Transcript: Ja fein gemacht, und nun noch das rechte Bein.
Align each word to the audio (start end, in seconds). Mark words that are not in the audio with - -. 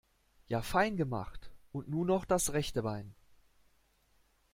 Ja 0.47 0.63
fein 0.63 0.97
gemacht, 0.97 1.51
und 1.71 1.87
nun 1.87 2.07
noch 2.07 2.25
das 2.25 2.53
rechte 2.53 2.81
Bein. 2.81 3.13